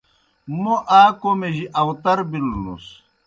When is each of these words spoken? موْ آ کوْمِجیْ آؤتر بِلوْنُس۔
موْ 0.61 0.73
آ 0.99 1.01
کوْمِجیْ 1.21 1.65
آؤتر 1.79 2.17
بِلوْنُس۔ 2.29 2.85